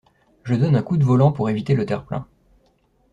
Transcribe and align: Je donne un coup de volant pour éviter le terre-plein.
Je 0.45 0.55
donne 0.55 0.75
un 0.75 0.81
coup 0.81 0.97
de 0.97 1.03
volant 1.03 1.31
pour 1.31 1.47
éviter 1.51 1.75
le 1.75 1.85
terre-plein. 1.85 2.25